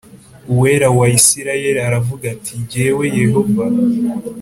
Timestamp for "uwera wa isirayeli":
0.51-1.79